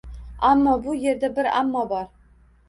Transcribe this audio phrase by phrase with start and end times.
[0.47, 2.09] Ammo bu yerda bir «ammo» bor!